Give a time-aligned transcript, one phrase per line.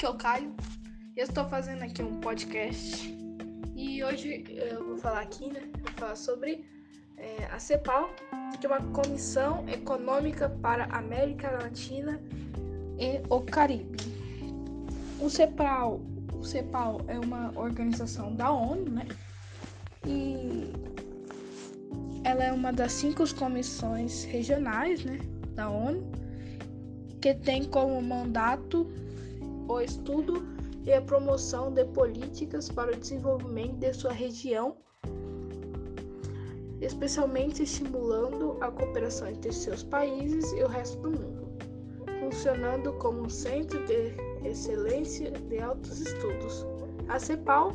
[0.00, 0.54] Aqui é o Caio.
[1.14, 3.14] Eu estou fazendo aqui um podcast
[3.76, 5.60] e hoje eu vou falar aqui, né?
[5.78, 6.64] Vou falar sobre
[7.18, 8.08] é, a CEPAL,
[8.58, 12.18] que é uma Comissão Econômica para a América Latina
[12.98, 13.98] e o Caribe.
[15.20, 16.00] O CEPAL,
[16.32, 19.06] o CEPAL é uma organização da ONU, né?
[20.06, 20.72] E
[22.24, 25.18] ela é uma das cinco comissões regionais, né,
[25.54, 26.10] da ONU,
[27.20, 28.90] que tem como mandato
[29.74, 30.42] o estudo
[30.84, 34.76] e a promoção de políticas para o desenvolvimento de sua região,
[36.80, 41.48] especialmente estimulando a cooperação entre seus países e o resto do mundo,
[42.18, 44.14] funcionando como um centro de
[44.44, 46.66] excelência de altos estudos.
[47.08, 47.72] A CEPAL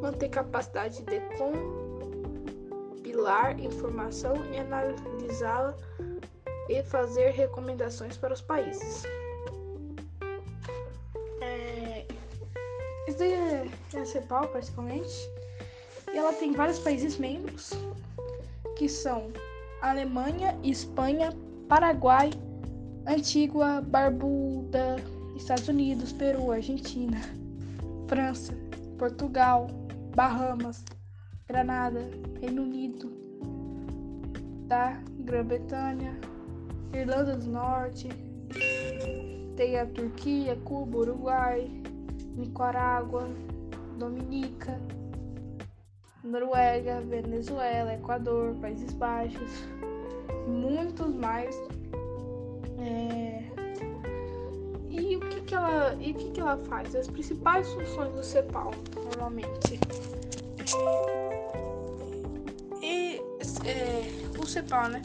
[0.00, 1.20] mantém capacidade de
[3.02, 5.76] compilar informação e analisá-la
[6.68, 9.04] e fazer recomendações para os países.
[13.20, 15.14] É, é a CEPAL, praticamente.
[16.12, 17.70] E ela tem vários países membros,
[18.76, 19.30] que são
[19.82, 21.30] Alemanha, Espanha,
[21.68, 22.30] Paraguai,
[23.06, 24.96] Antigua, Barbuda,
[25.36, 27.20] Estados Unidos, Peru, Argentina,
[28.08, 28.52] França,
[28.98, 29.68] Portugal,
[30.14, 30.84] Bahamas,
[31.46, 32.10] Granada,
[32.40, 33.12] Reino Unido,
[34.66, 36.18] da Grã-Bretanha,
[36.92, 38.08] Irlanda do Norte,
[39.56, 41.79] tem a Turquia, Cuba, Uruguai,
[42.40, 43.28] Nicarágua,
[43.98, 44.80] Dominica,
[46.24, 49.50] Noruega, Venezuela, Equador, Países Baixos,
[50.46, 51.54] muitos mais.
[52.78, 53.44] É...
[54.88, 56.94] E o que, que ela e o que, que ela faz?
[56.94, 58.72] As principais funções do CEPAL,
[59.04, 59.78] normalmente.
[62.82, 63.20] E
[63.66, 65.02] é, o CEPAL, né?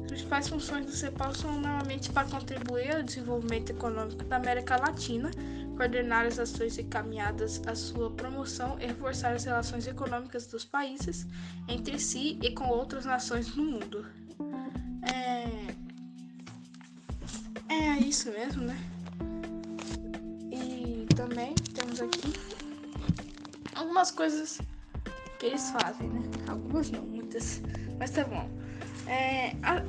[0.00, 5.30] As principais funções do CEPAL são normalmente para contribuir ao desenvolvimento econômico da América Latina
[5.76, 11.26] coordenar as ações encaminhadas à sua promoção e reforçar as relações econômicas dos países
[11.68, 14.06] entre si e com outras nações no mundo.
[15.12, 15.74] É,
[17.72, 18.78] é isso mesmo, né?
[20.50, 22.32] E também temos aqui
[23.74, 24.60] algumas coisas
[25.38, 26.22] que eles fazem, né?
[26.48, 27.60] Algumas não, muitas,
[27.98, 28.48] mas tá bom.
[29.06, 29.82] É, a,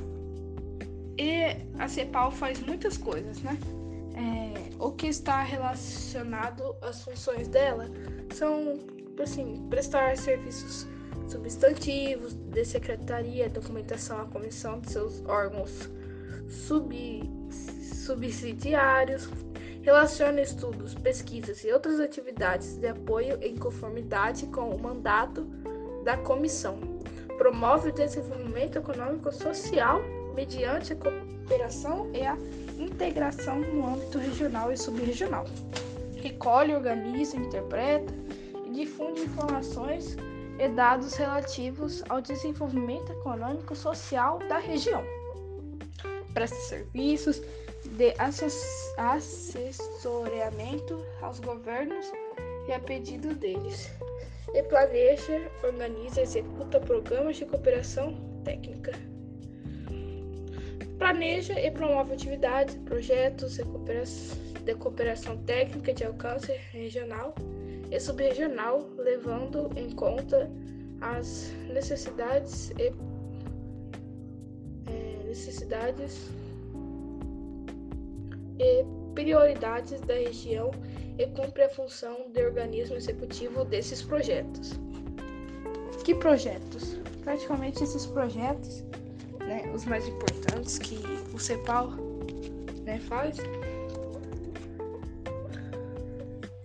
[1.18, 3.58] e a CEPAL faz muitas coisas, né?
[4.18, 7.86] É, o que está relacionado às funções dela
[8.34, 8.78] são,
[9.22, 10.86] assim, prestar serviços
[11.28, 15.88] substantivos de secretaria, documentação à comissão de seus órgãos
[16.48, 19.28] sub, subsidiários,
[19.82, 25.44] relaciona estudos, pesquisas e outras atividades de apoio em conformidade com o mandato
[26.04, 26.78] da comissão.
[27.36, 30.02] Promove o desenvolvimento econômico social
[30.34, 32.36] mediante a cooperação e a
[32.78, 35.44] integração no âmbito regional e subregional.
[36.16, 38.12] Recolhe, organiza, interpreta
[38.66, 40.16] e difunde informações
[40.58, 45.04] e dados relativos ao desenvolvimento econômico e social da região.
[46.34, 47.40] Presta serviços
[47.96, 48.12] de
[48.98, 52.04] assessoramento aos governos
[52.68, 53.90] e a pedido deles.
[54.54, 58.92] E planeja, organiza e executa programas de cooperação técnica
[60.98, 63.58] planeja e promove atividades, projetos
[64.64, 67.34] de cooperação, técnica de alcance regional
[67.90, 70.50] e subregional, levando em conta
[71.00, 72.92] as necessidades e
[74.90, 76.30] é, necessidades
[78.58, 80.70] e prioridades da região
[81.16, 84.72] e cumpre a função de organismo executivo desses projetos.
[86.04, 86.96] Que projetos?
[87.22, 88.82] Praticamente esses projetos
[89.48, 90.27] né, os mais importantes
[90.78, 90.98] que
[91.34, 91.92] o CEPAL
[92.84, 93.36] né, faz.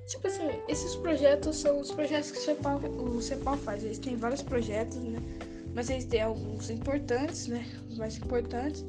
[0.07, 3.83] Tipo assim, esses projetos são os projetos que o CEPAL, o CEPAL faz.
[3.83, 5.19] Eles têm vários projetos, né?
[5.73, 7.65] Mas eles têm alguns importantes, né?
[7.89, 8.85] Os mais importantes.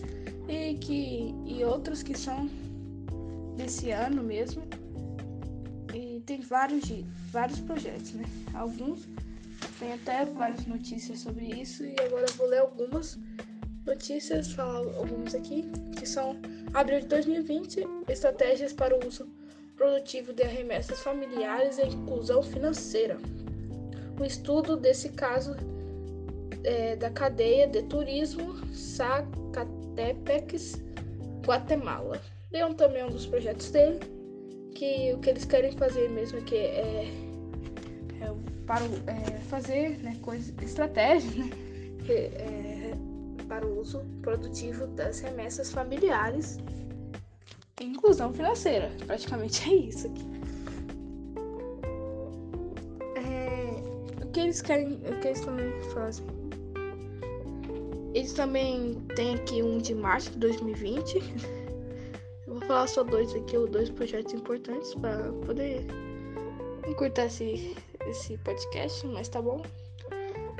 [0.48, 2.48] E, que, e outros que são
[3.56, 4.62] desse ano mesmo.
[5.94, 6.84] E tem vários,
[7.30, 8.24] vários projetos, né?
[8.52, 9.08] Alguns
[9.78, 11.84] tem até várias notícias sobre isso.
[11.84, 13.18] E agora eu vou ler algumas
[13.86, 15.64] notícias, alguns aqui,
[15.96, 16.36] que são
[16.72, 19.28] abril de 2020, estratégias para o uso
[19.76, 23.18] produtivo de remessas familiares e inclusão financeira.
[24.18, 25.56] O estudo desse caso
[26.62, 30.80] é, da cadeia de turismo Zacatepeques,
[31.44, 32.20] Guatemala.
[32.52, 33.98] Leon também é um dos projetos dele,
[34.74, 37.08] que o que eles querem fazer mesmo que é,
[38.20, 38.34] é
[38.66, 41.50] para é, fazer né, coisas, estratégias, né?
[42.08, 42.94] É,
[43.44, 46.58] para o uso produtivo das remessas familiares
[47.80, 48.90] e inclusão financeira.
[49.06, 50.24] Praticamente é isso aqui.
[53.16, 56.26] É, o que eles querem, o que eles também fazem?
[58.14, 61.18] Eles também têm aqui um de março de 2020.
[62.46, 65.84] Eu vou falar só dois aqui, ou dois projetos importantes para poder
[66.86, 67.76] encurtar esse,
[68.06, 69.62] esse podcast, mas tá bom.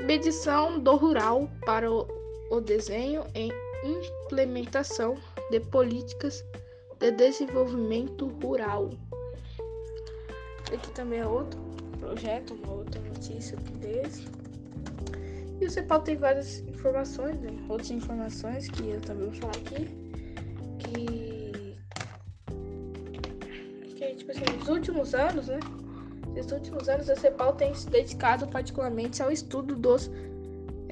[0.03, 2.05] Medição do rural para o
[2.51, 3.51] o desenho e
[3.85, 5.17] implementação
[5.51, 6.45] de políticas
[6.99, 8.91] de desenvolvimento rural.
[10.73, 11.61] Aqui também é outro
[12.01, 14.25] projeto, uma outra notícia deles.
[15.61, 17.51] E o CEPAL tem várias informações, né?
[17.69, 19.89] outras informações que eu também vou falar aqui.
[20.79, 21.77] Que,
[23.95, 25.61] que tipo assim, nos últimos anos, né?
[26.35, 30.11] Nos últimos anos, a CEPAL tem se dedicado particularmente ao estudo dos,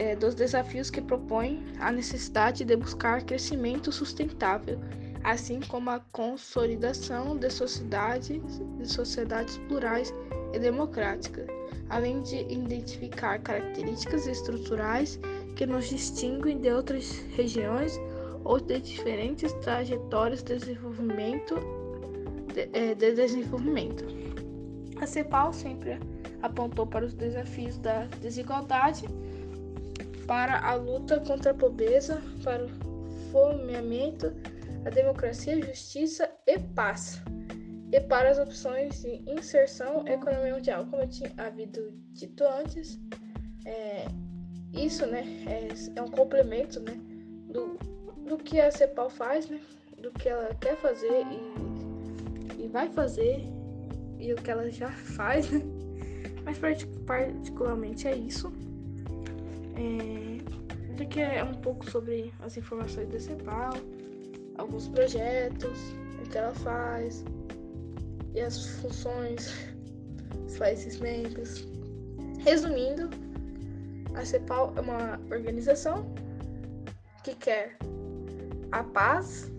[0.02, 4.78] é, dos desafios que propõem a necessidade de buscar crescimento sustentável
[5.25, 8.40] assim como a consolidação de sociedades,
[8.78, 10.12] de sociedades plurais
[10.52, 11.46] e democráticas,
[11.88, 15.20] além de identificar características estruturais
[15.54, 18.00] que nos distinguem de outras regiões
[18.44, 21.55] ou de diferentes trajetórias de desenvolvimento.
[22.52, 24.05] De, eh, de desenvolvimento.
[25.00, 25.98] A CEPAL sempre
[26.43, 29.06] apontou para os desafios da desigualdade,
[30.32, 32.69] para a luta contra a pobreza, para o
[33.31, 34.32] fomeamento
[34.87, 37.23] a democracia, justiça e paz,
[37.93, 40.87] e para as opções de inserção economia mundial.
[40.87, 42.99] Como eu tinha havido dito antes,
[43.67, 44.06] é,
[44.73, 46.99] isso né, é, é, um complemento né,
[47.50, 47.76] do,
[48.26, 49.61] do que a CEPAL faz, né,
[49.99, 51.26] do que ela quer fazer
[52.58, 53.44] e, e vai fazer,
[54.19, 55.61] e o que ela já faz, né?
[56.43, 58.50] mas particularmente é isso.
[59.76, 63.74] É, que é um pouco sobre as informações da CEPAL
[64.56, 67.24] alguns projetos, o que ela faz
[68.34, 69.52] e as funções
[70.44, 71.66] dos países membros.
[72.40, 73.10] Resumindo,
[74.14, 76.14] a CEPAL é uma organização
[77.24, 77.76] que quer
[78.72, 79.50] a paz,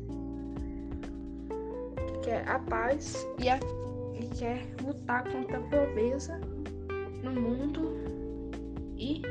[2.08, 3.60] que quer a paz e, a,
[4.20, 6.40] e quer lutar contra a pobreza
[7.24, 7.94] no mundo
[8.98, 9.22] e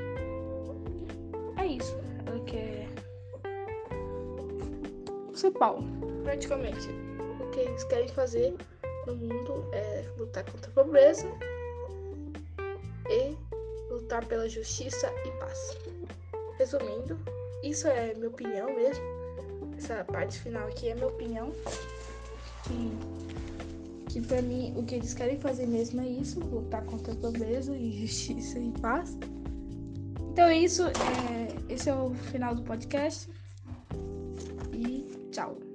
[5.42, 5.82] principal,
[6.22, 6.88] praticamente.
[7.40, 8.54] O que eles querem fazer
[9.06, 11.26] no mundo é lutar contra a pobreza
[13.10, 13.36] e
[13.90, 15.76] lutar pela justiça e paz.
[16.58, 17.18] Resumindo,
[17.64, 19.04] isso é minha opinião mesmo.
[19.76, 21.50] Essa parte final aqui é minha opinião.
[22.64, 27.16] Que, que pra mim o que eles querem fazer mesmo é isso, lutar contra a
[27.16, 29.18] pobreza e justiça e paz.
[30.30, 33.28] Então é isso, é, esse é o final do podcast.
[35.32, 35.71] Ciao!